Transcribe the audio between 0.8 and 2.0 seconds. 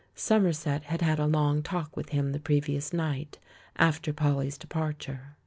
had had a long talk